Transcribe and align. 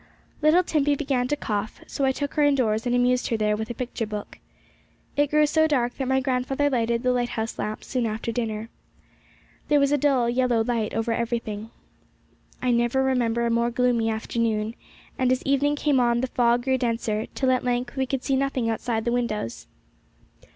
Little 0.41 0.63
Timpey 0.63 0.95
began 0.95 1.27
to 1.27 1.35
cough, 1.35 1.79
so 1.85 2.05
I 2.05 2.11
took 2.11 2.33
her 2.33 2.41
indoors, 2.41 2.87
and 2.87 2.95
amused 2.95 3.27
her 3.27 3.37
there 3.37 3.55
with 3.55 3.69
a 3.69 3.75
picture 3.75 4.07
book. 4.07 4.39
It 5.15 5.29
grew 5.29 5.45
so 5.45 5.67
dark 5.67 5.93
that 5.97 6.07
my 6.07 6.19
grandfather 6.19 6.71
lighted 6.71 7.03
the 7.03 7.13
lighthouse 7.13 7.59
lamps 7.59 7.85
soon 7.85 8.07
after 8.07 8.31
dinner. 8.31 8.69
There 9.67 9.79
was 9.79 9.91
a 9.91 9.99
dull, 9.99 10.27
yellow 10.27 10.63
light 10.63 10.95
over 10.95 11.11
everything. 11.11 11.69
I 12.63 12.71
never 12.71 13.03
remember 13.03 13.45
a 13.45 13.51
more 13.51 13.69
gloomy 13.69 14.09
afternoon; 14.09 14.73
and 15.19 15.31
as 15.31 15.43
evening 15.43 15.75
came 15.75 15.99
on, 15.99 16.21
the 16.21 16.25
fog 16.25 16.63
grew 16.63 16.79
denser, 16.79 17.27
till 17.35 17.51
at 17.51 17.63
length 17.63 17.95
we 17.95 18.07
could 18.07 18.23
see 18.23 18.35
nothing 18.35 18.71
outside 18.71 19.05
the 19.05 19.11
windows. 19.11 19.67